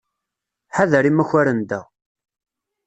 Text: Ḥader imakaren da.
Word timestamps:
Ḥader 0.75 1.05
imakaren 1.09 1.59
da. 1.69 1.81